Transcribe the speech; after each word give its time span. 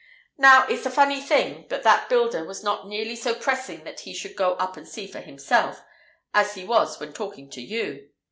"Now 0.39 0.65
it's 0.65 0.87
a 0.87 0.89
funny 0.89 1.21
thing, 1.21 1.67
but 1.69 1.83
that 1.83 2.09
builder 2.09 2.43
was 2.43 2.63
not 2.63 2.87
nearly 2.87 3.15
so 3.15 3.35
pressing 3.35 3.83
that 3.83 3.99
he 3.99 4.15
should 4.15 4.35
go 4.35 4.53
up 4.55 4.75
and 4.75 4.87
see 4.87 5.05
for 5.05 5.19
himself, 5.19 5.83
as 6.33 6.55
he 6.55 6.65
was 6.65 6.99
when 6.99 7.13
talking 7.13 7.51
to 7.51 7.61
you. 7.61 8.09